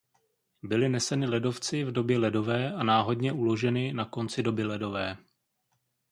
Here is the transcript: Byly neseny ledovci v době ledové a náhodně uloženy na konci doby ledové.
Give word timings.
Byly 0.63 0.89
neseny 0.89 1.25
ledovci 1.29 1.83
v 1.83 1.91
době 1.91 2.19
ledové 2.19 2.73
a 2.73 2.83
náhodně 2.83 3.31
uloženy 3.33 3.93
na 3.93 4.05
konci 4.05 4.43
doby 4.43 4.63
ledové. 4.63 5.17